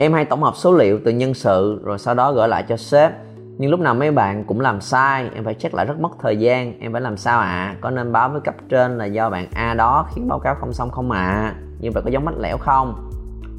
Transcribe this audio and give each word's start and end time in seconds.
em 0.00 0.12
hay 0.12 0.24
tổng 0.24 0.42
hợp 0.42 0.56
số 0.56 0.72
liệu 0.72 1.00
từ 1.04 1.10
nhân 1.10 1.34
sự, 1.34 1.80
rồi 1.84 1.98
sau 1.98 2.14
đó 2.14 2.32
gửi 2.32 2.48
lại 2.48 2.64
cho 2.68 2.76
sếp. 2.76 3.12
Nhưng 3.58 3.70
lúc 3.70 3.80
nào 3.80 3.94
mấy 3.94 4.10
bạn 4.10 4.44
cũng 4.44 4.60
làm 4.60 4.80
sai, 4.80 5.30
em 5.34 5.44
phải 5.44 5.54
check 5.54 5.74
lại 5.74 5.86
rất 5.86 6.00
mất 6.00 6.08
thời 6.22 6.36
gian. 6.36 6.80
Em 6.80 6.92
phải 6.92 7.00
làm 7.00 7.16
sao 7.16 7.40
ạ? 7.40 7.46
À? 7.46 7.76
có 7.80 7.90
nên 7.90 8.12
báo 8.12 8.28
với 8.28 8.40
cấp 8.40 8.54
trên 8.68 8.98
là 8.98 9.04
do 9.04 9.30
bạn 9.30 9.46
a 9.54 9.74
đó 9.74 10.08
khiến 10.14 10.28
báo 10.28 10.38
cáo 10.38 10.54
không 10.54 10.72
xong 10.72 10.90
không 10.90 11.10
ạ? 11.10 11.18
À? 11.18 11.54
như 11.80 11.90
vậy 11.94 12.02
có 12.02 12.10
giống 12.10 12.24
mách 12.24 12.38
lẻo 12.38 12.58
không? 12.58 13.10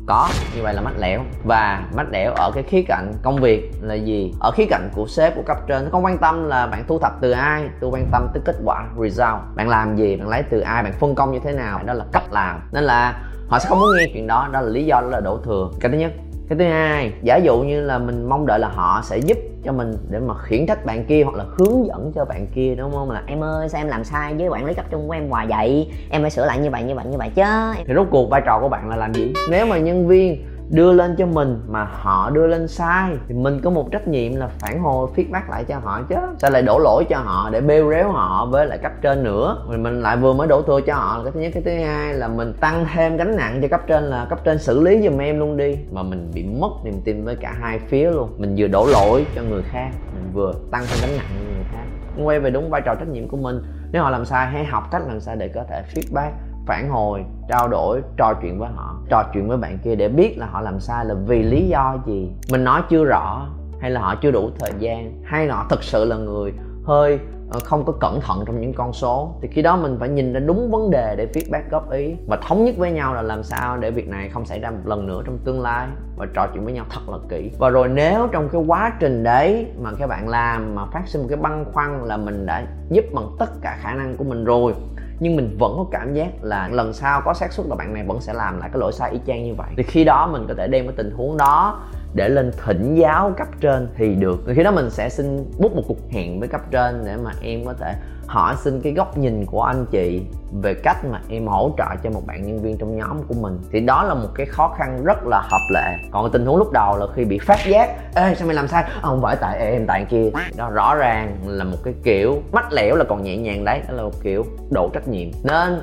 Có, 0.07 0.29
như 0.55 0.63
vậy 0.63 0.73
là 0.73 0.81
mách 0.81 0.99
lẻo. 0.99 1.21
Và 1.43 1.83
mách 1.95 2.07
lẻo 2.11 2.33
ở 2.33 2.51
cái 2.53 2.63
khía 2.63 2.81
cạnh 2.87 3.13
công 3.23 3.35
việc 3.35 3.71
là 3.81 3.93
gì? 3.93 4.33
Ở 4.39 4.51
khía 4.51 4.65
cạnh 4.69 4.89
của 4.95 5.07
sếp, 5.07 5.35
của 5.35 5.43
cấp 5.45 5.57
trên, 5.67 5.83
nó 5.83 5.89
không 5.91 6.05
quan 6.05 6.17
tâm 6.17 6.47
là 6.47 6.67
bạn 6.67 6.83
thu 6.87 6.99
thập 6.99 7.21
từ 7.21 7.31
ai, 7.31 7.69
tôi 7.79 7.89
quan 7.93 8.05
tâm 8.11 8.27
tới 8.33 8.41
kết 8.45 8.55
quả, 8.65 8.85
result. 9.01 9.39
Bạn 9.55 9.69
làm 9.69 9.95
gì, 9.95 10.15
bạn 10.15 10.27
lấy 10.27 10.43
từ 10.49 10.59
ai, 10.59 10.83
bạn 10.83 10.93
phân 10.99 11.15
công 11.15 11.31
như 11.31 11.39
thế 11.43 11.51
nào, 11.51 11.79
đó 11.85 11.93
là 11.93 12.05
cách 12.11 12.23
làm. 12.31 12.61
Nên 12.71 12.83
là 12.83 13.21
họ 13.47 13.59
sẽ 13.59 13.69
không 13.69 13.79
muốn 13.79 13.89
nghe 13.97 14.05
chuyện 14.13 14.27
đó 14.27 14.49
đó 14.51 14.61
là 14.61 14.69
lý 14.69 14.85
do, 14.85 15.01
đó 15.01 15.07
là 15.07 15.19
đổ 15.19 15.37
thừa. 15.37 15.69
Cái 15.79 15.91
thứ 15.91 15.97
nhất 15.97 16.11
cái 16.49 16.57
thứ 16.57 16.65
hai 16.65 17.13
giả 17.23 17.37
dụ 17.37 17.61
như 17.61 17.81
là 17.81 17.97
mình 17.99 18.29
mong 18.29 18.45
đợi 18.45 18.59
là 18.59 18.67
họ 18.67 19.01
sẽ 19.03 19.17
giúp 19.17 19.37
cho 19.63 19.71
mình 19.71 19.93
để 20.09 20.19
mà 20.19 20.33
khiển 20.43 20.65
trách 20.65 20.85
bạn 20.85 21.05
kia 21.05 21.23
hoặc 21.23 21.35
là 21.35 21.45
hướng 21.57 21.85
dẫn 21.87 22.11
cho 22.15 22.25
bạn 22.25 22.47
kia 22.55 22.75
đúng 22.75 22.91
không? 22.91 23.11
Là 23.11 23.23
em 23.27 23.43
ơi 23.43 23.69
sao 23.69 23.81
em 23.81 23.87
làm 23.87 24.03
sai 24.03 24.33
với 24.33 24.47
quản 24.47 24.65
lý 24.65 24.73
cấp 24.73 24.85
trung 24.91 25.07
của 25.07 25.13
em 25.13 25.29
hoài 25.29 25.47
vậy? 25.47 25.91
Em 26.09 26.21
phải 26.21 26.31
sửa 26.31 26.45
lại 26.45 26.59
như 26.59 26.69
vậy 26.69 26.83
như 26.83 26.95
vậy 26.95 27.05
như 27.11 27.17
vậy 27.17 27.29
chứ. 27.35 27.43
Thì 27.87 27.93
rốt 27.93 28.07
cuộc 28.11 28.29
vai 28.29 28.41
trò 28.45 28.59
của 28.59 28.69
bạn 28.69 28.89
là 28.89 28.95
làm 28.95 29.13
gì? 29.13 29.33
Nếu 29.49 29.65
mà 29.65 29.77
nhân 29.77 30.07
viên 30.07 30.45
đưa 30.69 30.93
lên 30.93 31.15
cho 31.15 31.25
mình 31.25 31.61
mà 31.67 31.83
họ 31.83 32.29
đưa 32.29 32.47
lên 32.47 32.67
sai, 32.67 33.11
thì 33.27 33.35
mình 33.35 33.61
có 33.63 33.69
một 33.69 33.91
trách 33.91 34.07
nhiệm 34.07 34.35
là 34.35 34.47
phản 34.59 34.79
hồi, 34.79 35.09
feedback 35.15 35.49
lại 35.49 35.63
cho 35.63 35.79
họ 35.83 36.01
chứ. 36.09 36.15
Sao 36.37 36.51
lại 36.51 36.61
đổ 36.61 36.79
lỗi 36.79 37.05
cho 37.09 37.17
họ 37.17 37.49
để 37.49 37.61
bêu 37.61 37.91
réo 37.91 38.11
họ 38.11 38.45
với 38.45 38.65
lại 38.65 38.77
cấp 38.77 38.91
trên 39.01 39.23
nữa? 39.23 39.65
Mình 39.69 39.83
mình 39.83 40.01
lại 40.01 40.17
vừa 40.17 40.33
mới 40.33 40.47
đổ 40.47 40.61
thừa 40.61 40.81
cho 40.81 40.95
họ. 40.95 41.17
Là 41.17 41.23
cái 41.23 41.31
thứ 41.31 41.39
nhất, 41.39 41.51
cái 41.53 41.63
thứ 41.63 41.85
hai 41.85 42.13
là 42.13 42.27
mình 42.27 42.53
tăng 42.59 42.85
thêm 42.93 43.17
gánh 43.17 43.35
nặng 43.35 43.59
cho 43.61 43.67
cấp 43.67 43.81
trên 43.87 44.03
là 44.03 44.25
cấp 44.29 44.39
trên 44.43 44.59
xử 44.59 44.81
lý 44.81 45.01
giùm 45.03 45.17
em 45.17 45.39
luôn 45.39 45.57
đi. 45.57 45.77
Mà 45.91 46.03
mình 46.03 46.31
bị 46.33 46.43
mất 46.43 46.71
niềm 46.83 47.01
tin 47.05 47.25
với 47.25 47.35
cả 47.35 47.55
hai 47.61 47.79
phía 47.79 48.11
luôn. 48.11 48.29
Mình 48.37 48.55
vừa 48.57 48.67
đổ 48.67 48.85
lỗi 48.85 49.25
cho 49.35 49.41
người 49.41 49.61
khác, 49.71 49.89
mình 50.13 50.31
vừa 50.33 50.53
tăng 50.71 50.83
thêm 50.87 51.09
gánh 51.09 51.17
nặng 51.17 51.27
cho 51.29 51.55
người 51.55 51.65
khác. 51.71 51.83
Quay 52.23 52.39
về 52.39 52.49
đúng 52.49 52.69
vai 52.69 52.81
trò 52.85 52.95
trách 52.95 53.07
nhiệm 53.07 53.27
của 53.27 53.37
mình. 53.37 53.61
Nếu 53.91 54.03
họ 54.03 54.09
làm 54.09 54.25
sai, 54.25 54.47
hãy 54.47 54.65
học 54.65 54.83
cách 54.91 55.01
làm 55.07 55.19
sao 55.19 55.35
để 55.35 55.47
có 55.47 55.63
thể 55.69 55.83
feedback 55.93 56.31
phản 56.69 56.89
hồi, 56.89 57.25
trao 57.47 57.67
đổi, 57.67 58.01
trò 58.17 58.33
chuyện 58.41 58.59
với 58.59 58.69
họ, 58.75 58.95
trò 59.09 59.23
chuyện 59.33 59.47
với 59.47 59.57
bạn 59.57 59.77
kia 59.83 59.95
để 59.95 60.09
biết 60.09 60.37
là 60.37 60.45
họ 60.45 60.61
làm 60.61 60.79
sai 60.79 61.05
là 61.05 61.15
vì 61.27 61.43
lý 61.43 61.67
do 61.67 61.97
gì? 62.05 62.31
Mình 62.51 62.63
nói 62.63 62.81
chưa 62.89 63.03
rõ 63.03 63.47
hay 63.81 63.91
là 63.91 64.01
họ 64.01 64.15
chưa 64.15 64.31
đủ 64.31 64.49
thời 64.59 64.71
gian? 64.79 65.23
Hay 65.23 65.47
là 65.47 65.55
họ 65.55 65.65
thực 65.69 65.83
sự 65.83 66.05
là 66.05 66.15
người 66.15 66.53
hơi 66.85 67.19
ờ, 67.51 67.59
không 67.63 67.85
có 67.85 67.93
cẩn 67.99 68.21
thận 68.21 68.43
trong 68.45 68.61
những 68.61 68.73
con 68.73 68.93
số? 68.93 69.35
Thì 69.41 69.47
khi 69.51 69.61
đó 69.61 69.77
mình 69.77 69.97
phải 69.99 70.09
nhìn 70.09 70.33
ra 70.33 70.39
đúng 70.39 70.71
vấn 70.71 70.91
đề 70.91 71.15
để 71.17 71.27
feedback 71.33 71.69
góp 71.69 71.91
ý 71.91 72.15
và 72.27 72.37
thống 72.37 72.65
nhất 72.65 72.75
với 72.77 72.91
nhau 72.91 73.13
là 73.13 73.21
làm 73.21 73.43
sao 73.43 73.77
để 73.77 73.91
việc 73.91 74.07
này 74.07 74.29
không 74.29 74.45
xảy 74.45 74.59
ra 74.59 74.71
một 74.71 74.81
lần 74.85 75.07
nữa 75.07 75.21
trong 75.25 75.37
tương 75.37 75.61
lai 75.61 75.87
và 76.17 76.27
trò 76.33 76.47
chuyện 76.53 76.65
với 76.65 76.73
nhau 76.73 76.85
thật 76.89 77.09
là 77.11 77.17
kỹ. 77.29 77.51
Và 77.59 77.69
rồi 77.69 77.87
nếu 77.87 78.27
trong 78.31 78.49
cái 78.49 78.61
quá 78.67 78.93
trình 78.99 79.23
đấy 79.23 79.67
mà 79.79 79.91
các 79.99 80.07
bạn 80.07 80.27
làm 80.27 80.75
mà 80.75 80.85
phát 80.85 81.07
sinh 81.07 81.21
một 81.21 81.27
cái 81.29 81.37
băn 81.37 81.65
khoăn 81.73 82.03
là 82.03 82.17
mình 82.17 82.45
đã 82.45 82.67
giúp 82.89 83.05
bằng 83.13 83.35
tất 83.39 83.49
cả 83.61 83.77
khả 83.81 83.93
năng 83.93 84.17
của 84.17 84.23
mình 84.23 84.43
rồi 84.43 84.73
nhưng 85.19 85.35
mình 85.35 85.57
vẫn 85.59 85.73
có 85.77 85.85
cảm 85.91 86.13
giác 86.13 86.29
là 86.41 86.67
lần 86.67 86.93
sau 86.93 87.21
có 87.25 87.33
xác 87.33 87.53
suất 87.53 87.67
là 87.67 87.75
bạn 87.75 87.93
này 87.93 88.03
vẫn 88.07 88.21
sẽ 88.21 88.33
làm 88.33 88.59
lại 88.59 88.69
cái 88.73 88.79
lỗi 88.79 88.91
sai 88.91 89.11
y 89.11 89.19
chang 89.27 89.43
như 89.43 89.53
vậy. 89.55 89.67
Thì 89.77 89.83
khi 89.83 90.03
đó 90.03 90.27
mình 90.31 90.45
có 90.47 90.53
thể 90.57 90.67
đem 90.67 90.87
cái 90.87 90.95
tình 90.97 91.11
huống 91.11 91.37
đó 91.37 91.79
để 92.13 92.29
lên 92.29 92.51
thỉnh 92.65 92.95
giáo 92.95 93.31
cấp 93.37 93.47
trên 93.61 93.87
thì 93.97 94.15
được. 94.15 94.39
Khi 94.55 94.63
đó 94.63 94.71
mình 94.71 94.89
sẽ 94.89 95.09
xin 95.09 95.45
bút 95.59 95.75
một 95.75 95.83
cuộc 95.87 95.97
hẹn 96.11 96.39
với 96.39 96.47
cấp 96.47 96.61
trên 96.71 97.03
để 97.05 97.17
mà 97.17 97.31
em 97.41 97.65
có 97.65 97.73
thể 97.73 97.95
hỏi 98.27 98.55
xin 98.63 98.81
cái 98.81 98.93
góc 98.93 99.17
nhìn 99.17 99.45
của 99.45 99.63
anh 99.63 99.85
chị 99.91 100.21
về 100.61 100.73
cách 100.73 101.05
mà 101.11 101.21
em 101.29 101.47
hỗ 101.47 101.71
trợ 101.77 101.85
cho 102.03 102.09
một 102.09 102.21
bạn 102.27 102.43
nhân 102.43 102.61
viên 102.61 102.77
trong 102.77 102.97
nhóm 102.97 103.23
của 103.27 103.33
mình. 103.33 103.59
Thì 103.71 103.79
đó 103.79 104.03
là 104.03 104.13
một 104.13 104.29
cái 104.35 104.45
khó 104.45 104.75
khăn 104.77 105.03
rất 105.03 105.17
là 105.25 105.41
hợp 105.41 105.61
lệ. 105.73 105.97
Còn 106.11 106.31
tình 106.31 106.45
huống 106.45 106.57
lúc 106.57 106.71
đầu 106.71 106.97
là 106.97 107.05
khi 107.15 107.25
bị 107.25 107.39
phát 107.39 107.59
giác, 107.67 107.89
ê, 108.15 108.35
sao 108.35 108.47
mày 108.47 108.55
làm 108.55 108.67
sai? 108.67 108.83
Ờ, 109.01 109.09
không 109.09 109.21
phải, 109.21 109.35
tại 109.41 109.59
em, 109.59 109.85
tại 109.87 110.05
kia. 110.09 110.29
Đó, 110.57 110.69
rõ 110.69 110.95
ràng 110.95 111.37
là 111.45 111.63
một 111.63 111.77
cái 111.83 111.93
kiểu 112.03 112.41
mách 112.51 112.73
lẻo 112.73 112.95
là 112.95 113.03
còn 113.03 113.23
nhẹ 113.23 113.37
nhàng 113.37 113.65
đấy. 113.65 113.81
Đó 113.87 113.93
là 113.93 114.03
một 114.03 114.23
kiểu 114.23 114.45
độ 114.71 114.89
trách 114.93 115.07
nhiệm. 115.07 115.29
Nên 115.43 115.81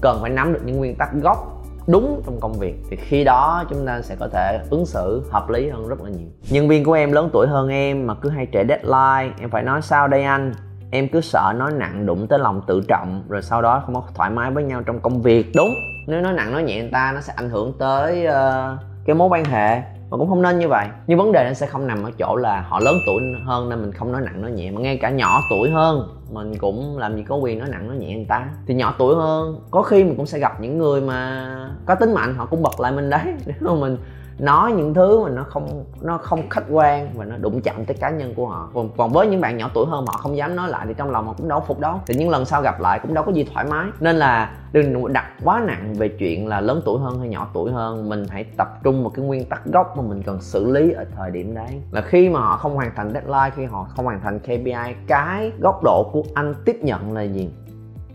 cần 0.00 0.18
phải 0.20 0.30
nắm 0.30 0.52
được 0.52 0.60
những 0.64 0.76
nguyên 0.76 0.94
tắc 0.94 1.12
gốc 1.14 1.59
đúng 1.86 2.22
trong 2.26 2.40
công 2.40 2.52
việc 2.52 2.74
thì 2.90 2.96
khi 2.96 3.24
đó 3.24 3.64
chúng 3.70 3.86
ta 3.86 4.02
sẽ 4.02 4.16
có 4.20 4.28
thể 4.28 4.60
ứng 4.70 4.86
xử 4.86 5.22
hợp 5.30 5.50
lý 5.50 5.68
hơn 5.68 5.88
rất 5.88 6.00
là 6.00 6.10
nhiều. 6.10 6.28
Nhân 6.50 6.68
viên 6.68 6.84
của 6.84 6.92
em 6.92 7.12
lớn 7.12 7.30
tuổi 7.32 7.46
hơn 7.46 7.68
em 7.68 8.06
mà 8.06 8.14
cứ 8.14 8.28
hay 8.28 8.46
trễ 8.52 8.64
deadline 8.68 9.34
em 9.40 9.50
phải 9.50 9.62
nói 9.62 9.82
sao 9.82 10.08
đây 10.08 10.24
anh? 10.24 10.52
Em 10.90 11.08
cứ 11.08 11.20
sợ 11.20 11.52
nói 11.56 11.72
nặng 11.72 12.06
đụng 12.06 12.26
tới 12.26 12.38
lòng 12.38 12.62
tự 12.66 12.82
trọng 12.88 13.24
rồi 13.28 13.42
sau 13.42 13.62
đó 13.62 13.82
không 13.86 13.94
có 13.94 14.02
thoải 14.14 14.30
mái 14.30 14.50
với 14.50 14.64
nhau 14.64 14.82
trong 14.86 15.00
công 15.00 15.22
việc. 15.22 15.46
Đúng 15.56 15.74
nếu 16.06 16.20
nói 16.20 16.32
nặng 16.32 16.52
nói 16.52 16.62
nhẹ 16.62 16.80
người 16.80 16.90
ta 16.92 17.12
nó 17.14 17.20
sẽ 17.20 17.32
ảnh 17.36 17.50
hưởng 17.50 17.72
tới 17.78 18.26
uh, 18.26 18.78
cái 19.04 19.16
mối 19.16 19.28
quan 19.28 19.44
hệ 19.44 19.82
mà 20.10 20.16
cũng 20.16 20.28
không 20.28 20.42
nên 20.42 20.58
như 20.58 20.68
vậy. 20.68 20.88
Nhưng 21.06 21.18
vấn 21.18 21.32
đề 21.32 21.44
nó 21.48 21.52
sẽ 21.52 21.66
không 21.66 21.86
nằm 21.86 22.02
ở 22.02 22.10
chỗ 22.18 22.36
là 22.36 22.60
họ 22.68 22.80
lớn 22.80 22.94
tuổi 23.06 23.22
hơn 23.46 23.68
nên 23.68 23.82
mình 23.82 23.92
không 23.92 24.12
nói 24.12 24.20
nặng 24.20 24.42
nói 24.42 24.50
nhẹ. 24.50 24.70
Mà 24.70 24.80
ngay 24.80 24.96
cả 24.96 25.10
nhỏ 25.10 25.40
tuổi 25.50 25.70
hơn, 25.70 26.08
mình 26.30 26.58
cũng 26.58 26.98
làm 26.98 27.16
gì 27.16 27.22
có 27.28 27.36
quyền 27.36 27.58
nói 27.58 27.68
nặng 27.68 27.88
nói 27.88 27.96
nhẹ 27.96 28.16
người 28.16 28.26
ta. 28.28 28.48
Thì 28.66 28.74
nhỏ 28.74 28.94
tuổi 28.98 29.14
hơn, 29.16 29.60
có 29.70 29.82
khi 29.82 30.04
mình 30.04 30.16
cũng 30.16 30.26
sẽ 30.26 30.38
gặp 30.38 30.60
những 30.60 30.78
người 30.78 31.00
mà 31.00 31.48
có 31.86 31.94
tính 31.94 32.14
mạnh 32.14 32.34
họ 32.34 32.46
cũng 32.46 32.62
bật 32.62 32.80
lại 32.80 32.92
mình 32.92 33.10
đấy. 33.10 33.22
Nếu 33.46 33.74
mà 33.74 33.80
mình 33.80 33.96
nói 34.38 34.72
những 34.72 34.94
thứ 34.94 35.24
mà 35.24 35.28
nó 35.28 35.44
không 35.48 35.84
nó 36.00 36.18
không 36.18 36.48
khách 36.50 36.64
quan 36.70 37.10
và 37.14 37.24
nó 37.24 37.36
đụng 37.36 37.60
chạm 37.60 37.84
tới 37.84 37.96
cá 38.00 38.10
nhân 38.10 38.34
của 38.34 38.46
họ. 38.46 38.70
Còn, 38.74 38.90
còn 38.96 39.10
với 39.10 39.26
những 39.26 39.40
bạn 39.40 39.56
nhỏ 39.56 39.70
tuổi 39.74 39.86
hơn 39.86 40.04
họ 40.06 40.16
không 40.16 40.36
dám 40.36 40.56
nói 40.56 40.68
lại 40.68 40.86
thì 40.88 40.94
trong 40.96 41.10
lòng 41.10 41.26
họ 41.26 41.32
cũng 41.32 41.48
đâu 41.48 41.64
phục 41.66 41.80
đâu 41.80 42.00
thì 42.06 42.14
những 42.14 42.30
lần 42.30 42.44
sau 42.44 42.62
gặp 42.62 42.80
lại 42.80 42.98
cũng 43.02 43.14
đâu 43.14 43.24
có 43.24 43.32
gì 43.32 43.44
thoải 43.52 43.66
mái. 43.70 43.86
Nên 44.00 44.16
là 44.16 44.52
đừng 44.72 45.12
đặt 45.12 45.26
quá 45.44 45.62
nặng 45.66 45.94
về 45.94 46.08
chuyện 46.08 46.46
là 46.46 46.60
lớn 46.60 46.82
tuổi 46.84 47.00
hơn 47.00 47.18
hay 47.18 47.28
nhỏ 47.28 47.48
tuổi 47.54 47.72
hơn. 47.72 48.08
Mình 48.08 48.24
hãy 48.28 48.44
tập 48.56 48.68
trung 48.82 49.02
một 49.02 49.10
cái 49.14 49.24
nguyên 49.24 49.44
tắc 49.44 49.66
gốc 49.66 49.96
mà 49.96 50.02
mình 50.02 50.22
cần 50.22 50.40
xử 50.40 50.72
lý 50.72 50.92
ở 50.92 51.04
thời 51.16 51.30
điểm 51.30 51.54
đấy. 51.54 51.82
Là 51.90 52.00
khi 52.00 52.28
mà 52.28 52.40
họ 52.40 52.56
không 52.56 52.74
hoàn 52.74 52.90
thành 52.96 53.12
deadline 53.12 53.50
khi 53.56 53.64
họ 53.64 53.86
không 53.96 54.04
hoàn 54.04 54.20
thành 54.20 54.38
KPI 54.38 54.94
cái 55.06 55.52
góc 55.60 55.80
độ 55.84 56.10
của 56.12 56.22
anh 56.34 56.54
tiếp 56.64 56.76
nhận 56.82 57.12
là 57.12 57.22
gì? 57.22 57.50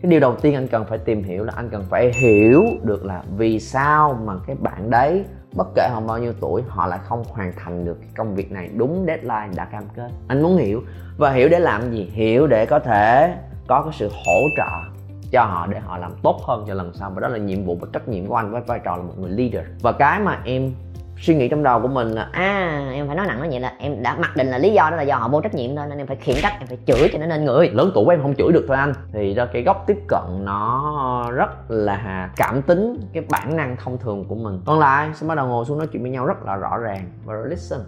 Cái 0.02 0.10
điều 0.10 0.20
đầu 0.20 0.36
tiên 0.36 0.56
anh 0.56 0.68
cần 0.68 0.86
phải 0.86 0.98
tìm 0.98 1.24
hiểu 1.24 1.44
là 1.44 1.54
anh 1.56 1.70
cần 1.70 1.84
phải 1.90 2.12
hiểu 2.14 2.64
được 2.84 3.06
là 3.06 3.24
vì 3.38 3.60
sao 3.60 4.20
mà 4.26 4.34
cái 4.48 4.56
bạn 4.56 4.90
đấy 4.90 5.26
bất 5.56 5.68
kể 5.76 5.90
họ 5.92 6.02
bao 6.02 6.18
nhiêu 6.18 6.34
tuổi, 6.40 6.64
họ 6.68 6.88
lại 6.88 7.00
không 7.04 7.24
hoàn 7.24 7.54
thành 7.56 7.86
được 7.86 7.98
cái 8.02 8.10
công 8.18 8.36
việc 8.36 8.52
này. 8.52 8.70
Đúng 8.78 9.04
deadline 9.08 9.50
đã 9.56 9.66
cam 9.66 9.84
kết. 9.96 10.10
Anh 10.28 10.42
muốn 10.42 10.58
hiểu. 10.58 10.82
Và 11.18 11.32
hiểu 11.32 11.50
để 11.50 11.60
làm 11.60 11.92
gì? 11.92 12.10
Hiểu 12.14 12.48
để 12.48 12.66
có 12.66 12.80
thể 12.80 13.36
có 13.68 13.82
cái 13.82 13.94
sự 13.94 14.10
hỗ 14.10 14.42
trợ 14.58 14.92
cho 15.32 15.44
họ 15.44 15.68
để 15.68 15.80
họ 15.80 15.98
làm 15.98 16.12
tốt 16.24 16.42
hơn 16.44 16.66
cho 16.68 16.74
lần 16.74 16.94
sau. 16.94 17.10
Và 17.10 17.22
đó 17.22 17.28
là 17.28 17.38
nhiệm 17.38 17.66
vụ 17.66 17.78
và 17.82 17.88
trách 17.94 18.08
nhiệm 18.08 18.28
của 18.28 18.36
anh 18.36 18.52
với 18.52 18.62
vai 18.62 18.80
trò 18.84 18.96
là 18.96 19.04
một 19.04 19.14
người 19.18 19.32
leader. 19.32 19.70
Và 19.82 19.92
cái 19.92 20.20
mà 20.20 20.42
em 20.46 20.74
suy 21.18 21.36
nghĩ 21.36 21.48
trong 21.48 21.64
đầu 21.64 21.82
của 21.82 21.88
mình 21.88 22.08
là 22.08 22.30
à 22.32 22.90
em 22.94 23.08
phải 23.08 23.16
nói 23.16 23.28
nặng 23.28 23.40
nó 23.42 23.48
vậy 23.50 23.60
là 23.60 23.74
em 23.80 24.04
đã 24.04 24.16
mặc 24.20 24.36
định 24.36 24.48
là 24.48 24.58
lý 24.58 24.74
do 24.74 24.90
đó 24.90 24.98
là 24.98 25.04
do 25.04 25.16
họ 25.16 25.28
vô 25.28 25.42
trách 25.42 25.54
nhiệm 25.54 25.76
thôi 25.76 25.86
nên 25.90 25.98
em 25.98 26.08
phải 26.08 26.16
khiển 26.16 26.36
trách, 26.42 26.54
em 26.60 26.68
phải 26.68 26.78
chửi 26.88 27.10
cho 27.14 27.20
nó 27.20 27.26
nên 27.26 27.46
người. 27.46 27.70
Lớn 27.70 27.92
tuổi 27.94 28.06
của 28.06 28.12
em 28.12 28.22
không 28.22 28.36
chửi 28.36 28.52
được 28.52 28.66
thôi 28.68 28.78
anh. 28.78 28.94
Thì 29.14 29.34
do 29.34 29.46
cái 29.46 29.64
góc 29.64 29.84
tiếp 29.88 29.98
cận 30.08 30.46
nó 30.46 31.32
rất 31.36 31.72
là 31.72 32.30
cảm 32.36 32.62
tính 32.62 32.98
cái 33.14 33.24
bản 33.30 33.58
năng 33.58 33.76
thông 33.84 33.98
thường 33.98 34.26
của 34.28 34.36
mình. 34.36 34.62
Còn 34.66 34.80
lại, 34.80 35.10
sẽ 35.14 35.28
bắt 35.28 35.36
đầu 35.36 35.48
ngồi 35.48 35.66
xuống 35.66 35.78
nói 35.78 35.88
chuyện 35.92 36.02
với 36.02 36.12
nhau 36.12 36.26
rất 36.26 36.46
là 36.46 36.56
rõ 36.56 36.78
ràng 36.78 37.06
và 37.26 37.34
listen 37.50 37.80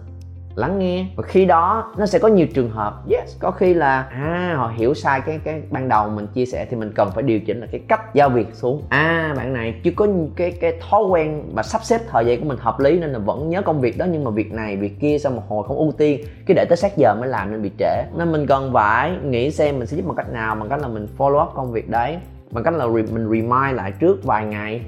lắng 0.58 0.78
nghe. 0.78 1.06
Và 1.16 1.22
khi 1.22 1.44
đó, 1.44 1.92
nó 1.98 2.06
sẽ 2.06 2.18
có 2.18 2.28
nhiều 2.28 2.46
trường 2.54 2.70
hợp, 2.70 3.02
yes, 3.10 3.36
có 3.40 3.50
khi 3.50 3.74
là 3.74 4.02
à 4.10 4.54
họ 4.56 4.72
hiểu 4.76 4.94
sai 4.94 5.20
cái 5.20 5.40
cái, 5.44 5.62
ban 5.70 5.88
đầu 5.88 6.08
mình 6.08 6.26
chia 6.26 6.46
sẻ 6.46 6.66
thì 6.70 6.76
mình 6.76 6.92
cần 6.94 7.10
phải 7.14 7.22
điều 7.22 7.40
chỉnh 7.40 7.60
là 7.60 7.66
cái 7.72 7.80
cách 7.88 8.14
giao 8.14 8.28
việc 8.28 8.46
xuống. 8.52 8.82
À 8.88 9.34
bạn 9.36 9.52
này, 9.52 9.80
chưa 9.82 9.90
có 9.96 10.06
cái 10.36 10.52
cái 10.60 10.72
thói 10.90 11.02
quen 11.02 11.42
và 11.54 11.62
sắp 11.62 11.84
xếp 11.84 12.00
thời 12.08 12.26
gian 12.26 12.40
của 12.40 12.48
mình 12.48 12.58
hợp 12.60 12.80
lý 12.80 12.98
nên 13.00 13.12
là 13.12 13.18
vẫn 13.18 13.48
nhớ 13.48 13.62
công 13.62 13.80
việc 13.80 13.98
đó, 13.98 14.06
nhưng 14.10 14.24
mà 14.24 14.30
việc 14.30 14.52
này, 14.52 14.76
việc 14.76 15.00
kia 15.00 15.18
sau 15.18 15.32
một 15.32 15.42
hồi 15.48 15.64
không 15.68 15.76
ưu 15.76 15.92
tiên, 15.92 16.20
cái 16.46 16.54
để 16.54 16.64
tới 16.68 16.76
sát 16.76 16.96
giờ 16.96 17.14
mới 17.20 17.28
làm 17.28 17.50
nên 17.50 17.62
bị 17.62 17.70
trễ. 17.78 18.04
Nên 18.16 18.32
mình 18.32 18.46
cần 18.46 18.72
phải 18.72 19.12
nghĩ 19.24 19.50
xem 19.50 19.78
mình 19.78 19.86
sẽ 19.86 19.96
giúp 19.96 20.06
bằng 20.06 20.16
cách 20.16 20.32
nào, 20.32 20.54
bằng 20.54 20.68
cách 20.68 20.80
là 20.80 20.88
mình 20.88 21.06
follow 21.18 21.46
up 21.46 21.54
công 21.54 21.72
việc 21.72 21.90
đấy, 21.90 22.18
bằng 22.50 22.64
cách 22.64 22.74
là 22.74 22.86
mình 22.86 23.28
remind 23.28 23.74
lại 23.74 23.92
trước 24.00 24.24
vài 24.24 24.44
ngày 24.44 24.80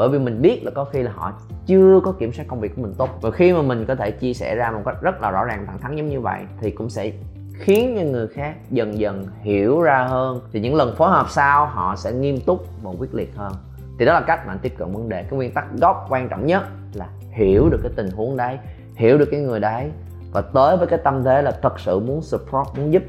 bởi 0.00 0.08
vì 0.08 0.18
mình 0.18 0.42
biết 0.42 0.60
là 0.64 0.70
có 0.70 0.84
khi 0.84 1.02
là 1.02 1.12
họ 1.14 1.32
chưa 1.66 2.00
có 2.04 2.12
kiểm 2.12 2.32
soát 2.32 2.44
công 2.48 2.60
việc 2.60 2.76
của 2.76 2.82
mình 2.82 2.94
tốt. 2.98 3.08
Và 3.20 3.30
khi 3.30 3.52
mà 3.52 3.62
mình 3.62 3.84
có 3.86 3.94
thể 3.94 4.10
chia 4.10 4.34
sẻ 4.34 4.54
ra 4.54 4.70
một 4.70 4.80
cách 4.84 5.02
rất 5.02 5.22
là 5.22 5.30
rõ 5.30 5.44
ràng, 5.44 5.66
thẳng 5.66 5.78
thắn 5.78 5.96
giống 5.96 6.08
như 6.08 6.20
vậy, 6.20 6.40
thì 6.60 6.70
cũng 6.70 6.90
sẽ 6.90 7.12
khiến 7.54 7.96
cho 7.98 8.02
người 8.02 8.28
khác 8.28 8.54
dần 8.70 8.98
dần 8.98 9.26
hiểu 9.40 9.82
ra 9.82 10.06
hơn. 10.10 10.40
Thì 10.52 10.60
những 10.60 10.74
lần 10.74 10.96
phối 10.96 11.10
hợp 11.10 11.26
sau, 11.30 11.66
họ 11.66 11.96
sẽ 11.96 12.12
nghiêm 12.12 12.40
túc 12.40 12.66
và 12.82 12.90
quyết 12.98 13.14
liệt 13.14 13.36
hơn. 13.36 13.52
Thì 13.98 14.04
đó 14.04 14.12
là 14.12 14.20
cách 14.20 14.46
mà 14.46 14.52
anh 14.52 14.58
tiếp 14.62 14.72
cận 14.78 14.92
vấn 14.92 15.08
đề. 15.08 15.22
Cái 15.22 15.32
nguyên 15.32 15.54
tắc 15.54 15.64
gốc 15.80 16.06
quan 16.08 16.28
trọng 16.28 16.46
nhất 16.46 16.62
là 16.94 17.06
hiểu 17.32 17.68
được 17.70 17.80
cái 17.82 17.92
tình 17.96 18.10
huống 18.10 18.36
đấy, 18.36 18.58
hiểu 18.94 19.18
được 19.18 19.28
cái 19.30 19.40
người 19.40 19.60
đấy. 19.60 19.90
Và 20.32 20.40
tới 20.40 20.76
với 20.76 20.86
cái 20.86 20.98
tâm 21.04 21.24
thế 21.24 21.42
là 21.42 21.50
thật 21.62 21.80
sự 21.80 22.00
muốn 22.00 22.22
support, 22.22 22.68
muốn 22.76 22.92
giúp. 22.92 23.02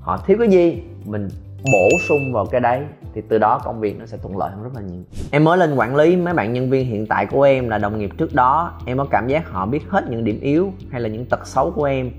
Họ 0.00 0.18
thiếu 0.26 0.36
cái 0.40 0.48
gì, 0.48 0.82
mình 1.04 1.28
bổ 1.72 1.88
sung 2.08 2.32
vào 2.32 2.46
cái 2.46 2.60
đấy, 2.60 2.80
thì 3.14 3.22
từ 3.28 3.38
đó 3.38 3.60
công 3.64 3.80
việc 3.80 3.98
nó 3.98 4.06
sẽ 4.06 4.16
thuận 4.22 4.38
lợi 4.38 4.50
hơn 4.50 4.62
rất 4.62 4.70
là 4.74 4.80
nhiều. 4.80 5.02
Em 5.30 5.44
mới 5.44 5.58
lên 5.58 5.74
quản 5.74 5.96
lý 5.96 6.16
mấy 6.16 6.34
bạn 6.34 6.52
nhân 6.52 6.70
viên 6.70 6.86
hiện 6.86 7.06
tại 7.06 7.26
của 7.26 7.42
em 7.42 7.68
là 7.68 7.78
đồng 7.78 7.98
nghiệp 7.98 8.10
trước 8.18 8.34
đó. 8.34 8.72
Em 8.86 8.98
có 8.98 9.04
cảm 9.04 9.28
giác 9.28 9.50
họ 9.50 9.66
biết 9.66 9.88
hết 9.88 10.04
những 10.10 10.24
điểm 10.24 10.40
yếu 10.40 10.72
hay 10.90 11.00
là 11.00 11.08
những 11.08 11.26
tật 11.26 11.46
xấu 11.46 11.70
của 11.70 11.84
em, 11.84 12.10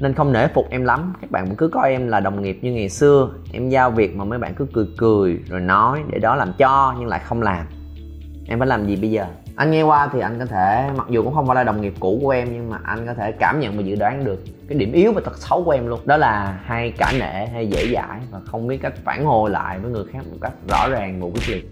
nên 0.00 0.14
không 0.14 0.32
nể 0.32 0.48
phục 0.48 0.66
em 0.70 0.84
lắm. 0.84 1.12
Các 1.20 1.30
bạn 1.30 1.46
vẫn 1.46 1.56
cứ 1.56 1.68
coi 1.68 1.90
em 1.90 2.08
là 2.08 2.20
đồng 2.20 2.42
nghiệp 2.42 2.58
như 2.62 2.72
ngày 2.72 2.88
xưa. 2.88 3.30
Em 3.52 3.68
giao 3.68 3.90
việc 3.90 4.16
mà 4.16 4.24
mấy 4.24 4.38
bạn 4.38 4.54
cứ 4.54 4.66
cười 4.72 4.86
cười 4.98 5.40
rồi 5.48 5.60
nói 5.60 6.02
để 6.10 6.18
đó 6.18 6.36
làm 6.36 6.52
cho 6.58 6.94
nhưng 6.98 7.08
lại 7.08 7.20
không 7.24 7.42
làm. 7.42 7.66
Em 8.48 8.58
phải 8.58 8.68
làm 8.68 8.86
gì 8.86 8.96
bây 8.96 9.10
giờ? 9.10 9.26
Anh 9.56 9.70
nghe 9.70 9.82
qua 9.82 10.08
thì 10.12 10.20
anh 10.20 10.38
có 10.38 10.46
thể, 10.46 10.90
mặc 10.96 11.06
dù 11.10 11.22
cũng 11.22 11.34
không 11.34 11.46
phải 11.46 11.54
là 11.54 11.64
đồng 11.64 11.80
nghiệp 11.80 11.94
cũ 12.00 12.18
của 12.22 12.30
em, 12.30 12.48
nhưng 12.52 12.70
mà 12.70 12.78
anh 12.84 13.06
có 13.06 13.14
thể 13.14 13.32
cảm 13.32 13.60
nhận 13.60 13.76
và 13.76 13.82
dự 13.82 13.96
đoán 13.96 14.24
được 14.24 14.44
cái 14.68 14.78
điểm 14.78 14.92
yếu 14.92 15.12
và 15.12 15.20
tật 15.24 15.38
xấu 15.38 15.64
của 15.64 15.70
em 15.70 15.86
luôn. 15.86 16.00
Đó 16.04 16.16
là 16.16 16.58
hay 16.64 16.92
cả 16.98 17.12
nể 17.20 17.46
hay 17.46 17.66
dễ 17.66 17.94
dãi 17.94 18.20
và 18.30 18.40
không 18.46 18.66
biết 18.66 18.78
cách 18.82 18.94
phản 19.04 19.24
hồi 19.24 19.50
lại 19.50 19.78
với 19.78 19.90
người 19.90 20.04
khác 20.12 20.18
một 20.30 20.36
cách 20.40 20.52
rõ 20.68 20.88
ràng 20.88 21.20
và 21.20 21.26
quyết 21.26 21.48
liệt 21.48 21.70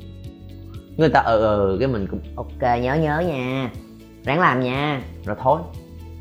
người 0.96 1.08
ta 1.08 1.20
ừ 1.20 1.40
ừ 1.40 1.76
cái 1.80 1.88
mình 1.88 2.06
cũng, 2.10 2.20
ok, 2.36 2.60
nhớ 2.60 2.94
nhớ 2.94 3.20
nha. 3.20 3.70
Ráng 4.24 4.40
làm 4.40 4.60
nha. 4.60 5.02
Rồi 5.24 5.36
thôi 5.42 5.60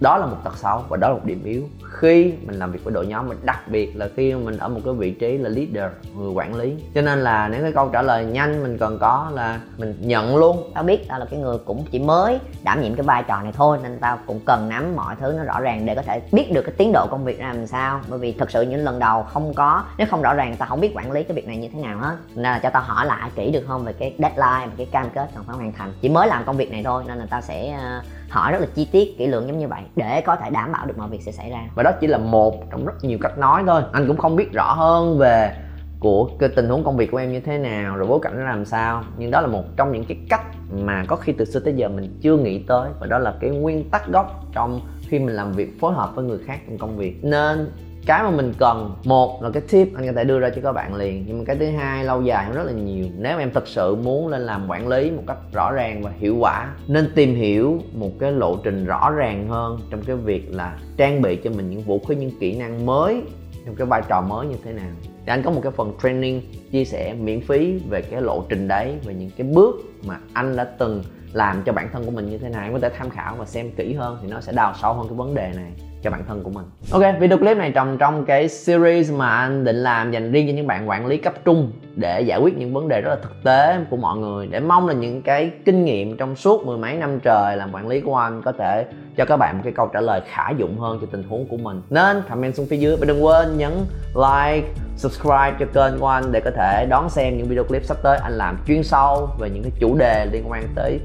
đó 0.01 0.18
là 0.18 0.25
một 0.25 0.38
tật 0.44 0.57
xấu 0.57 0.83
và 0.89 0.98
đó 0.98 1.07
là 1.07 1.13
một 1.13 1.25
điểm 1.25 1.44
yếu. 1.44 1.63
Khi 1.92 2.33
mình 2.45 2.59
làm 2.59 2.71
việc 2.71 2.83
với 2.83 2.94
đội 2.94 3.07
nhóm, 3.07 3.30
mình 3.30 3.38
đặc 3.44 3.68
biệt 3.68 3.95
là 3.95 4.07
khi 4.15 4.33
mình 4.33 4.57
ở 4.57 4.69
một 4.69 4.80
cái 4.86 4.94
vị 4.94 5.12
trí 5.12 5.38
là 5.38 5.50
leader, 5.50 5.92
người 6.18 6.31
quản 6.31 6.56
lý. 6.56 6.75
Cho 6.95 7.01
nên 7.01 7.19
là 7.19 7.48
nếu 7.48 7.62
cái 7.62 7.71
câu 7.71 7.89
trả 7.94 8.01
lời 8.01 8.25
nhanh 8.25 8.63
mình 8.63 8.77
cần 8.77 8.98
có 9.00 9.31
là 9.33 9.59
mình 9.77 9.95
nhận 10.00 10.36
luôn. 10.36 10.71
Tao 10.74 10.83
biết 10.83 11.07
tao 11.07 11.19
là 11.19 11.25
cái 11.25 11.39
người 11.39 11.57
cũng 11.65 11.86
chỉ 11.92 12.00
mới 12.00 12.39
đảm 12.63 12.81
nhiệm 12.81 12.95
cái 12.95 13.03
vai 13.03 13.24
trò 13.24 13.42
này 13.42 13.51
thôi, 13.56 13.77
nên 13.83 13.98
tao 14.00 14.19
cũng 14.25 14.39
cần 14.45 14.69
nắm 14.69 14.95
mọi 14.95 15.15
thứ 15.19 15.33
nó 15.38 15.44
rõ 15.44 15.59
ràng 15.59 15.86
để 15.86 15.95
có 15.95 16.01
thể 16.01 16.21
biết 16.31 16.51
được 16.53 16.62
cái 16.62 16.74
tiến 16.77 16.92
độ 16.94 17.07
công 17.12 17.25
việc 17.25 17.39
ra 17.39 17.53
làm 17.53 17.68
sao. 17.68 18.01
Bởi 18.07 18.19
vì 18.19 18.31
thực 18.31 18.51
sự 18.51 18.62
những 18.62 18.83
lần 18.83 19.00
đầu 19.00 19.24
không 19.24 19.53
có, 19.53 19.83
nếu 19.98 20.07
không 20.09 20.21
rõ 20.21 20.33
ràng 20.33 20.56
tao 20.57 20.69
không 20.69 20.81
biết 20.81 20.92
quản 20.95 21.12
lý 21.12 21.24
cái 21.24 21.36
việc 21.36 21.48
này 21.48 21.57
như 21.57 21.68
thế 21.74 21.81
nào 21.81 21.98
hết. 21.98 22.15
Nên 22.36 22.44
là 22.44 22.59
cho 22.59 22.69
tao 22.69 22.81
hỏi 22.81 23.06
lại 23.06 23.30
kỹ 23.36 23.51
được 23.51 23.63
không 23.68 23.86
về 23.86 23.94
cái 23.94 24.15
deadline 24.19 24.68
và 24.68 24.74
cái 24.77 24.88
cam 24.92 25.09
kết 25.09 25.30
cần 25.36 25.44
phải 25.48 25.56
hoàn 25.56 25.74
thành. 25.74 25.94
Chỉ 26.01 26.09
mới 26.09 26.27
làm 26.27 26.44
công 26.45 26.57
việc 26.57 26.71
này 26.71 26.83
thôi, 26.83 27.03
nên 27.07 27.18
là 27.18 27.25
tao 27.30 27.42
sẽ 27.42 27.71
ờ, 27.71 28.01
hỏi 28.31 28.51
rất 28.51 28.61
là 28.61 28.67
chi 28.75 28.87
tiết 28.91 29.17
kỹ 29.17 29.27
lưỡng 29.27 29.47
giống 29.47 29.59
như 29.59 29.67
vậy 29.67 29.81
để 29.95 30.21
có 30.21 30.35
thể 30.35 30.49
đảm 30.49 30.71
bảo 30.71 30.85
được 30.85 30.97
mọi 30.97 31.09
việc 31.09 31.21
sẽ 31.21 31.31
xảy 31.31 31.49
ra. 31.49 31.59
Và 31.75 31.83
đó 31.83 31.91
chỉ 32.01 32.07
là 32.07 32.17
một 32.17 32.71
trong 32.71 32.85
rất 32.85 32.93
nhiều 33.03 33.17
cách 33.21 33.37
nói 33.37 33.63
thôi. 33.67 33.81
Anh 33.91 34.07
cũng 34.07 34.17
không 34.17 34.35
biết 34.35 34.53
rõ 34.53 34.73
hơn 34.73 35.17
về 35.17 35.55
của 35.99 36.29
cái 36.39 36.49
tình 36.49 36.69
huống 36.69 36.83
công 36.83 36.97
việc 36.97 37.11
của 37.11 37.17
em 37.17 37.31
như 37.31 37.39
thế 37.39 37.57
nào, 37.57 37.95
rồi 37.95 38.07
bối 38.07 38.19
cảnh 38.21 38.37
nó 38.37 38.45
làm 38.45 38.65
sao. 38.65 39.03
Nhưng 39.17 39.31
đó 39.31 39.41
là 39.41 39.47
một 39.47 39.63
trong 39.77 39.91
những 39.91 40.05
cái 40.05 40.17
cách 40.29 40.41
mà 40.71 41.03
có 41.07 41.15
khi 41.15 41.31
từ 41.31 41.45
xưa 41.45 41.59
tới 41.59 41.73
giờ 41.73 41.89
mình 41.89 42.17
chưa 42.21 42.37
nghĩ 42.37 42.63
tới. 42.67 42.89
Và 42.99 43.07
đó 43.07 43.19
là 43.19 43.33
cái 43.39 43.49
nguyên 43.49 43.89
tắc 43.89 44.07
gốc 44.07 44.45
trong 44.53 44.81
khi 45.07 45.19
mình 45.19 45.35
làm 45.35 45.51
việc 45.51 45.79
phối 45.79 45.93
hợp 45.93 46.15
với 46.15 46.25
người 46.25 46.39
khác 46.45 46.59
trong 46.67 46.77
công 46.77 46.97
việc. 46.97 47.23
Nên 47.23 47.71
cái 48.06 48.24
mà 48.24 48.30
mình 48.30 48.53
cần 48.57 48.95
một 49.03 49.44
là 49.44 49.50
cái 49.50 49.63
tip 49.71 49.88
anh 49.95 50.06
có 50.06 50.13
thể 50.15 50.24
đưa 50.24 50.39
ra 50.39 50.50
cho 50.50 50.62
các 50.63 50.71
bạn 50.71 50.95
liền. 50.95 51.24
Nhưng 51.27 51.38
mà 51.38 51.44
cái 51.48 51.56
thứ 51.56 51.69
hai 51.69 52.03
lâu 52.03 52.21
dài 52.21 52.51
rất 52.53 52.63
là 52.63 52.71
nhiều. 52.71 53.06
Nếu 53.18 53.39
em 53.39 53.51
thực 53.51 53.68
sự 53.68 53.95
muốn 53.95 54.27
lên 54.27 54.42
làm 54.42 54.69
quản 54.69 54.88
lý 54.88 55.12
một 55.12 55.24
cách 55.27 55.38
rõ 55.53 55.71
ràng 55.71 56.01
và 56.01 56.12
hiệu 56.19 56.38
quả, 56.38 56.74
nên 56.88 57.12
tìm 57.15 57.36
hiểu 57.36 57.80
một 57.94 58.12
cái 58.19 58.31
lộ 58.31 58.57
trình 58.63 58.86
rõ 58.86 59.12
ràng 59.12 59.48
hơn 59.48 59.80
trong 59.89 60.01
cái 60.01 60.15
việc 60.15 60.48
là 60.51 60.77
trang 60.98 61.21
bị 61.21 61.36
cho 61.36 61.50
mình 61.50 61.69
những 61.69 61.81
vũ 61.81 62.00
khí, 62.00 62.15
những 62.15 62.39
kỹ 62.39 62.57
năng 62.57 62.86
mới 62.86 63.21
trong 63.65 63.75
cái 63.75 63.88
vai 63.88 64.01
trò 64.09 64.21
mới 64.21 64.48
như 64.48 64.56
thế 64.63 64.74
nào. 64.74 64.89
Thì 65.03 65.31
anh 65.31 65.44
có 65.44 65.51
một 65.51 65.62
cái 65.63 65.71
phần 65.71 65.94
training 66.03 66.42
chia 66.71 66.86
sẻ 66.86 67.13
miễn 67.13 67.42
phí 67.42 67.80
về 67.89 68.01
cái 68.01 68.21
lộ 68.21 68.44
trình 68.50 68.68
đấy, 68.68 68.95
về 69.06 69.13
những 69.13 69.31
cái 69.38 69.48
bước 69.48 69.75
mà 70.06 70.18
anh 70.33 70.56
đã 70.56 70.63
từng 70.63 71.03
làm 71.33 71.63
cho 71.65 71.74
bản 71.74 71.89
thân 71.94 72.06
của 72.06 72.12
mình 72.12 72.30
như 72.30 72.38
thế 72.38 72.50
nào. 72.50 72.63
Em 72.63 72.74
có 72.74 72.80
thể 72.80 72.89
tham 72.98 73.09
khảo 73.09 73.36
và 73.36 73.45
xem 73.45 73.71
kỹ 73.71 73.94
hơn 73.94 74.18
thì 74.21 74.27
nó 74.27 74.42
sẽ 74.42 74.51
đào 74.51 74.74
sâu 74.81 74.94
hơn 74.94 75.07
cái 75.07 75.18
vấn 75.18 75.36
đề 75.36 75.51
này 75.56 75.90
cho 76.03 76.09
bản 76.12 76.24
thân 76.27 76.44
của 76.44 76.50
mình. 76.50 76.65
Ok, 76.92 77.19
video 77.19 77.38
clip 77.38 77.57
này 77.57 77.71
trồng 77.71 77.98
trong 77.98 78.25
cái 78.25 78.50
series 78.50 79.12
mà 79.12 79.36
anh 79.36 79.63
định 79.63 79.75
làm 79.75 80.12
dành 80.12 80.31
riêng 80.31 80.48
cho 80.48 80.53
những 80.53 80.68
bạn 80.68 80.89
quản 80.89 81.06
lý 81.06 81.18
cấp 81.18 81.33
trung 81.45 81.71
để 81.95 82.21
giải 82.21 82.39
quyết 82.39 82.57
những 82.57 82.74
vấn 82.74 82.88
đề 82.88 83.01
rất 83.01 83.09
là 83.09 83.18
thực 83.21 83.44
tế 83.44 83.77
của 83.89 83.98
mọi 83.98 84.18
người. 84.18 84.48
Để 84.48 84.59
mong 84.59 84.88
là 84.88 84.94
những 84.94 85.21
cái 85.21 85.51
kinh 85.65 85.86
nghiệm 85.86 86.18
trong 86.18 86.36
suốt 86.36 86.65
mười 86.65 86.77
mấy 86.77 86.94
năm 86.94 87.19
trời 87.19 87.57
làm 87.57 87.74
quản 87.74 87.88
lý 87.88 88.01
của 88.01 88.15
anh 88.15 88.42
có 88.42 88.51
thể 88.51 88.86
cho 89.18 89.25
các 89.25 89.38
bạn 89.38 89.57
một 89.57 89.62
cái 89.63 89.74
câu 89.75 89.88
trả 89.94 90.01
lời 90.01 90.21
khả 90.27 90.50
dụng 90.57 90.80
hơn 90.80 90.98
cho 91.01 91.07
tình 91.12 91.24
huống 91.24 91.48
của 91.48 91.57
mình. 91.57 91.81
Nên 91.89 92.21
comment 92.30 92.56
xuống 92.56 92.65
phía 92.69 92.77
dưới 92.77 92.98
và 92.98 93.06
đừng 93.06 93.25
quên 93.25 93.57
nhấn 93.57 93.71
like, 94.15 94.68
subscribe 94.98 95.53
cho 95.59 95.65
kênh 95.74 96.00
của 96.00 96.07
anh 96.07 96.31
để 96.31 96.39
có 96.39 96.51
thể 96.56 96.86
đón 96.89 97.09
xem 97.09 97.38
những 97.38 97.48
video 97.48 97.63
clip 97.63 97.86
sắp 97.86 97.98
tới 98.03 98.18
anh 98.18 98.33
làm 98.33 98.57
chuyên 98.68 98.83
sâu 98.83 99.30
về 99.39 99.50
những 99.50 99.63
cái 99.63 99.71
chủ 99.80 99.95
đề 99.98 100.25
liên 100.31 100.44
quan 100.48 100.63
tới 100.75 101.00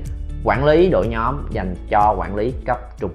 quản 0.45 0.65
lý 0.65 0.89
đội 0.91 1.07
nhóm 1.09 1.47
dành 1.51 1.75
cho 1.91 2.15
quản 2.19 2.37
lý 2.37 2.53
cấp 2.67 2.79
trung. 2.99 3.11